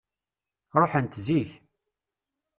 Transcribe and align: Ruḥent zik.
Ruḥent 0.81 1.19
zik. 1.25 1.49